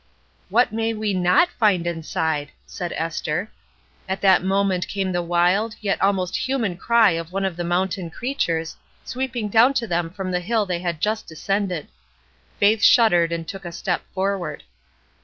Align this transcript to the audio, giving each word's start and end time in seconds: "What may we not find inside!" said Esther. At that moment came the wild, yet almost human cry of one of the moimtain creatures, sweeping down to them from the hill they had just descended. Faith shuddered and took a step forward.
"What 0.49 0.71
may 0.73 0.95
we 0.95 1.13
not 1.13 1.49
find 1.59 1.85
inside!" 1.85 2.51
said 2.65 2.91
Esther. 2.93 3.51
At 4.09 4.19
that 4.21 4.41
moment 4.43 4.87
came 4.87 5.11
the 5.11 5.21
wild, 5.21 5.75
yet 5.79 6.01
almost 6.01 6.35
human 6.47 6.75
cry 6.75 7.11
of 7.11 7.31
one 7.31 7.45
of 7.45 7.55
the 7.55 7.61
moimtain 7.61 8.11
creatures, 8.11 8.75
sweeping 9.05 9.47
down 9.47 9.75
to 9.75 9.85
them 9.85 10.09
from 10.09 10.31
the 10.31 10.39
hill 10.39 10.65
they 10.65 10.79
had 10.79 11.01
just 11.01 11.27
descended. 11.27 11.87
Faith 12.59 12.81
shuddered 12.81 13.31
and 13.31 13.47
took 13.47 13.63
a 13.63 13.71
step 13.71 14.01
forward. 14.11 14.63